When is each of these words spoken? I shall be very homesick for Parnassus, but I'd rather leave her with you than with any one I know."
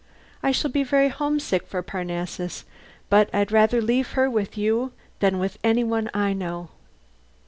I 0.41 0.49
shall 0.51 0.71
be 0.71 0.81
very 0.83 1.09
homesick 1.09 1.67
for 1.67 1.83
Parnassus, 1.83 2.65
but 3.07 3.29
I'd 3.35 3.51
rather 3.51 3.79
leave 3.83 4.13
her 4.13 4.31
with 4.31 4.57
you 4.57 4.93
than 5.19 5.37
with 5.37 5.59
any 5.63 5.83
one 5.83 6.09
I 6.11 6.33
know." 6.33 6.69